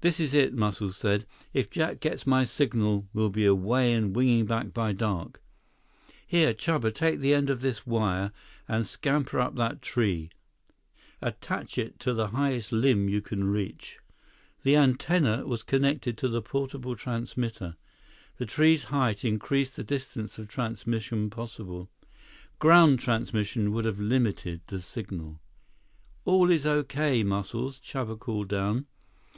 [0.00, 1.24] "This is it," Muscles said.
[1.52, 5.42] "If Jack gets my signal, we'll be away and winging by dark.
[6.24, 8.32] Here, Chuba, take the end of this wire
[8.68, 10.30] and scamper up that tree.
[11.20, 13.98] Attach it to the highest limb you can reach."
[14.62, 17.76] The antenna was connected to the portable transmitter.
[18.36, 21.90] The tree's height increased the distance of transmission possible.
[22.60, 25.40] Ground transmission would have limited the signal.
[26.24, 28.86] "All is okay, Muscles," Chuba called down.